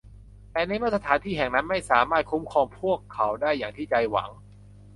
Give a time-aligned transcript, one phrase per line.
[0.51, 4.29] แต่ในเมื่อสถานที่แห่งนั้นไม่สามารถคุ้มครองพวกเขาได้อย่างที่ใจหวัง